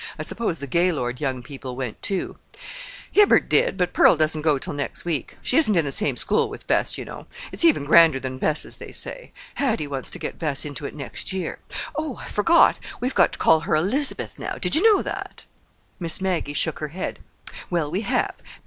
[0.17, 2.37] "I suppose the Gaylord young people went, too."
[3.11, 5.37] "Hibbard did, but Pearl doesn't go till next week.
[5.43, 7.27] She isn't in the same school with Bess, you know.
[7.51, 9.31] It's even grander than Bess's they say.
[9.53, 11.59] Hattie wants to get Bess into it next year.
[11.95, 14.55] Oh, I forgot; we've got to call her 'Elizabeth' now.
[14.57, 15.45] Did you know that?"
[15.99, 17.19] Miss Maggie shook her head.
[17.69, 18.37] "Well, we have.